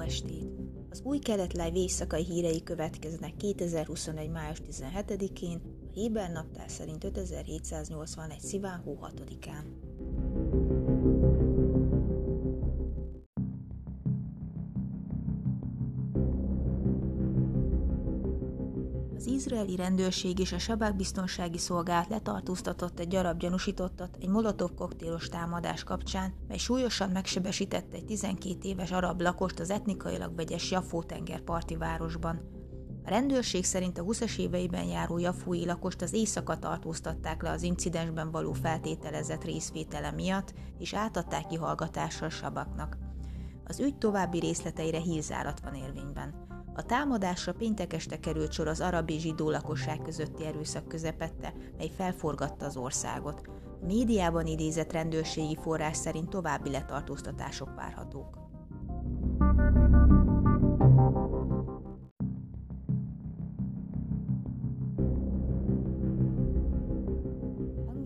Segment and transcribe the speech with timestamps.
[0.00, 0.46] Estét!
[0.90, 4.30] Az új keletláj éjszakai hírei következnek 2021.
[4.30, 8.40] május 17-én, a Héber naptár szerint 5781.
[8.40, 9.89] sziván hó 6-án.
[19.20, 25.28] Az izraeli rendőrség és a Sabák biztonsági szolgálat letartóztatott egy darab gyanúsítottat egy molotov koktélos
[25.28, 31.76] támadás kapcsán, mely súlyosan megsebesítette egy 12 éves arab lakost az etnikailag vegyes Jafó tengerparti
[31.76, 32.40] városban.
[33.04, 38.30] A rendőrség szerint a 20-as éveiben járó jafói lakost az éjszaka tartóztatták le az incidensben
[38.30, 42.96] való feltételezett részvétele miatt, és átadták kihallgatásra a Sabaknak.
[43.64, 46.59] Az ügy további részleteire hírzárat van érvényben.
[46.80, 51.90] A támadásra péntek este került sor az arab és zsidó lakosság közötti erőszak közepette, mely
[51.96, 53.42] felforgatta az országot.
[53.82, 58.49] A médiában idézett rendőrségi forrás szerint további letartóztatások várhatók.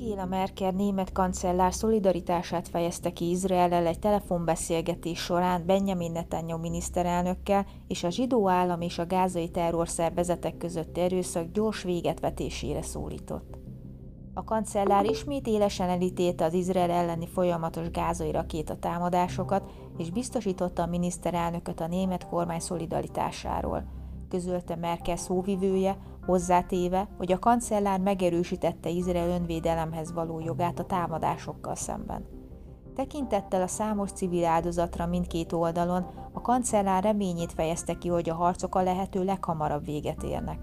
[0.05, 8.05] Angela Merkel német kancellár szolidaritását fejezte ki Izraellel egy telefonbeszélgetés során Benjamin Netanyahu miniszterelnökkel és
[8.05, 13.59] a zsidó állam és a gázai terrorszervezetek közötti erőszak gyors véget vetésére szólított.
[14.35, 20.87] A kancellár ismét élesen elítélte az Izrael elleni folyamatos gázai rakéta támadásokat, és biztosította a
[20.87, 23.85] miniszterelnököt a német kormány szolidaritásáról–
[24.35, 25.97] közölte Merkel szóvivője,
[26.27, 32.27] hozzátéve, hogy a kancellár megerősítette Izrael önvédelemhez való jogát a támadásokkal szemben.
[32.95, 38.75] Tekintettel a számos civil áldozatra mindkét oldalon, a kancellár reményét fejezte ki, hogy a harcok
[38.75, 40.59] a lehető leghamarabb véget érnek.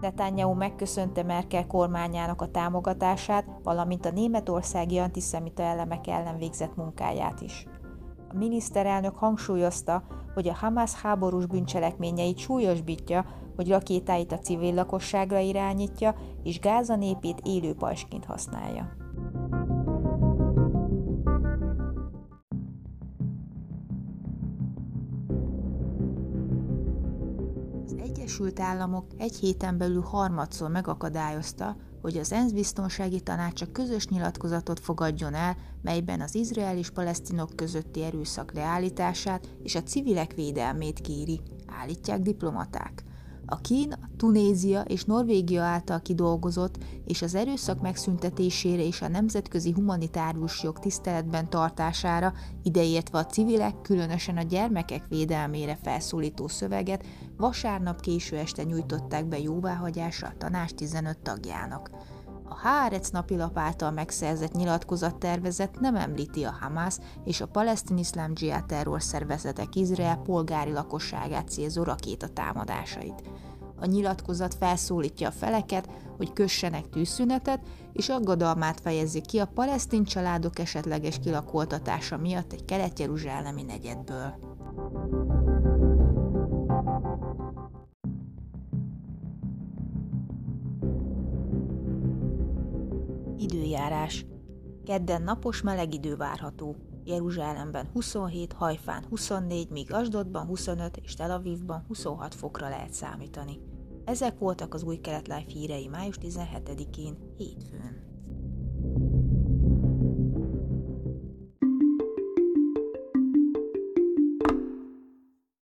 [0.00, 7.66] Netanyahu megköszönte Merkel kormányának a támogatását, valamint a németországi antiszemita elemek ellen végzett munkáját is.
[8.32, 10.02] A miniszterelnök hangsúlyozta,
[10.34, 13.24] hogy a Hamas háborús bűncselekményeit súlyosbítja,
[13.56, 18.96] hogy rakétáit a civil lakosságra irányítja, és Gáza népét élő pajsként használja.
[27.84, 34.80] Az Egyesült Államok egy héten belül harmadszor megakadályozta, hogy az ENSZ biztonsági tanácsa közös nyilatkozatot
[34.80, 41.40] fogadjon el, melyben az izrael és palesztinok közötti erőszak leállítását és a civilek védelmét kéri,
[41.66, 43.04] állítják diplomaták.
[43.52, 50.62] A Kína, Tunézia és Norvégia által kidolgozott és az erőszak megszüntetésére és a nemzetközi humanitárius
[50.62, 57.04] jog tiszteletben tartására, ideértve a civilek, különösen a gyermekek védelmére felszólító szöveget
[57.36, 61.90] vasárnap késő este nyújtották be jóváhagyásra a tanács 15 tagjának.
[62.52, 68.60] A Haaretz napilap által megszerzett nyilatkozattervezet nem említi a Hamas és a palesztin iszlám dzsiá
[68.60, 73.22] terrorszervezetek Izrael polgári lakosságát célzó rakétatámadásait.
[73.80, 77.60] A nyilatkozat felszólítja a feleket, hogy kössenek tűzszünetet,
[77.92, 84.34] és aggodalmát fejezi ki a palesztin családok esetleges kilakoltatása miatt egy kelet-jeruzsálemi negyedből.
[93.52, 94.26] Időjárás.
[94.84, 96.76] Kedden napos meleg idő várható.
[97.04, 103.60] Jeruzsálemben 27, Hajfán 24, míg Asdodban 25 és Tel Avivban 26 fokra lehet számítani.
[104.04, 108.09] Ezek voltak az új kelet hírei május 17-én, hétfőn.